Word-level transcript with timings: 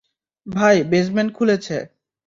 ভাই, 0.47 0.77
বেসমেন্ট 0.83 1.29
খুলেছে। 1.33 1.77